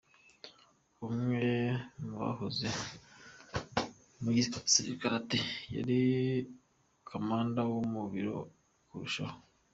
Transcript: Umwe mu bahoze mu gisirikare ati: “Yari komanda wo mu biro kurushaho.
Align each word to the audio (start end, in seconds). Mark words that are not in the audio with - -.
Umwe 1.07 1.45
mu 2.03 2.13
bahoze 2.21 2.69
mu 4.21 4.29
gisirikare 4.37 5.13
ati: 5.21 5.39
“Yari 5.75 5.99
komanda 7.07 7.61
wo 7.71 7.79
mu 7.91 8.03
biro 8.11 8.37
kurushaho. 8.87 9.37